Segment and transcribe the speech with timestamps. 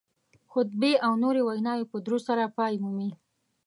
[0.51, 3.09] خطبې او نورې ویناوې په درود سره پای مومي